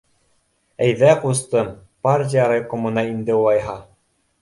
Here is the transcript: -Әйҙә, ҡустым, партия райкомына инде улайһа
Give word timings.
-Әйҙә, 0.85 1.11
ҡустым, 1.27 1.71
партия 2.09 2.51
райкомына 2.55 3.07
инде 3.15 3.41
улайһа 3.45 3.81